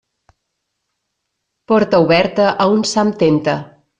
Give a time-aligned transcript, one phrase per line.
[1.73, 3.57] Porta oberta a un sant tempta.